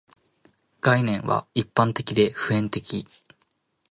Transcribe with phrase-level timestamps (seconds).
[0.79, 3.05] 概念は一般的で普遍的